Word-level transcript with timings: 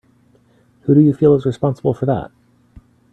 Who 0.81 0.95
do 0.95 0.99
you 0.99 1.13
feel 1.13 1.35
is 1.35 1.45
responsible 1.45 1.93
for 1.93 2.07
that? 2.07 2.31